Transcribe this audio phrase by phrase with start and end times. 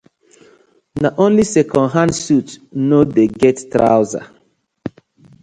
[1.01, 2.49] Na only second hand suit
[2.89, 4.23] no dey get trouser.